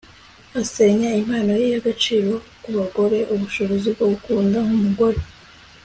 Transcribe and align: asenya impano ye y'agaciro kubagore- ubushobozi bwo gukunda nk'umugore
asenya 0.61 1.09
impano 1.21 1.51
ye 1.61 1.65
y'agaciro 1.73 2.33
kubagore- 2.63 3.17
ubushobozi 3.33 3.87
bwo 3.95 4.05
gukunda 4.13 4.57
nk'umugore 4.65 5.19